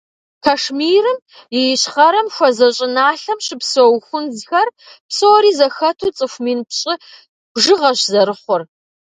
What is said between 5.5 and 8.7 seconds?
зэхэту цӏыху мин пщӏы бжыгъэщ зэрыхъур.